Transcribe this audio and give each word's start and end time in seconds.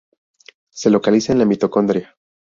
Se 0.71 0.89
localiza 0.89 1.31
en 1.31 1.37
la 1.37 1.45
mitocondria. 1.45 2.17